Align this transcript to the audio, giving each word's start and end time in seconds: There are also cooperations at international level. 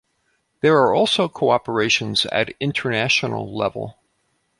There 0.61 0.77
are 0.77 0.95
also 0.95 1.29
cooperations 1.29 2.25
at 2.31 2.55
international 2.59 3.55
level. 3.55 3.99